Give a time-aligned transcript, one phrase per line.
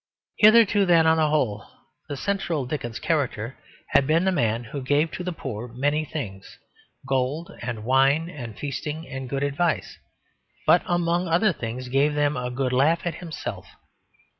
[0.37, 1.63] Hitherto, then, on the whole,
[2.09, 3.59] the central Dickens character
[3.89, 6.57] had been the man who gave to the poor many things,
[7.05, 9.99] gold and wine and feasting and good advice;
[10.65, 13.67] but among other things gave them a good laugh at himself.